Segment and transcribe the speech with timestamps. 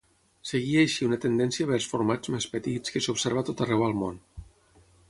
[0.51, 4.19] Seguia així una tendència vers formats més petits que s'observa a tot arreu al món.